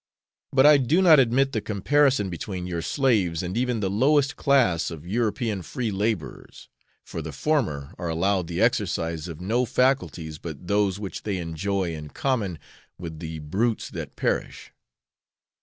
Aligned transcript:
But 0.51 0.65
I 0.65 0.77
do 0.77 0.99
not 0.99 1.19
admit 1.19 1.51
the 1.51 1.61
comparison 1.61 2.31
between 2.31 2.65
your 2.65 2.81
slaves 2.81 3.43
and 3.43 3.55
even 3.55 3.81
the 3.81 3.89
lowest 3.91 4.35
class 4.35 4.89
of 4.89 5.05
European 5.05 5.61
free 5.61 5.91
labourers, 5.91 6.69
for 7.05 7.21
the 7.21 7.31
former 7.31 7.93
are 7.99 8.09
allowed 8.09 8.47
the 8.47 8.61
exercise 8.61 9.27
of 9.27 9.39
no 9.39 9.63
faculties 9.63 10.39
but 10.39 10.65
those 10.65 10.99
which 10.99 11.21
they 11.21 11.37
enjoy 11.37 11.93
in 11.93 12.09
common 12.09 12.57
with 12.97 13.19
the 13.19 13.37
brutes 13.37 13.91
that 13.91 14.15
perish. 14.15 14.71